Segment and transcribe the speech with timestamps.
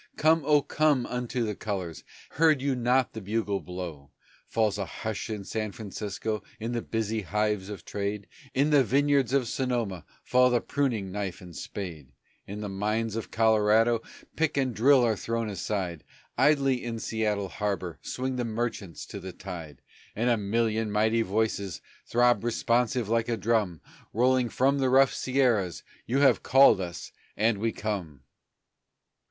[0.17, 4.09] 'Come, oh, come, unto the colors!' Heard you not the bugle blow?"
[4.47, 8.25] Falls a hush in San Francisco In the busy hives of trade;
[8.55, 12.13] In the vineyards of Sonoma Fall the pruning knife and spade;
[12.47, 14.01] In the mines of Colorado
[14.35, 16.03] Pick and drill are thrown aside;
[16.35, 19.83] Idly in Seattle harbor Swing the merchants to the tide;
[20.15, 23.81] And a million mighty voices Throb responsive like a drum,
[24.13, 28.21] Rolling from the rough Sierras, "You have called us, and we come."